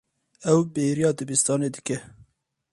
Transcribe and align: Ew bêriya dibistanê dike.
Ew 0.51 0.59
bêriya 0.73 1.09
dibistanê 1.17 1.69
dike. 1.75 1.97